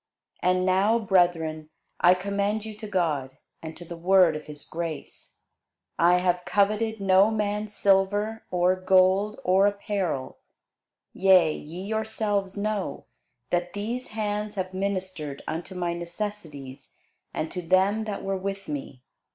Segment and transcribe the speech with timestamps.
[0.41, 1.69] And now, brethren,
[1.99, 5.43] I commend you to God, and to the word of his grace.
[5.99, 10.39] I have coveted no man's silver, or gold, or apparel.
[11.13, 13.05] Yea, ye yourselves know,
[13.51, 16.95] that these hands have ministered unto my necessities,
[17.31, 19.03] and to them that were with me.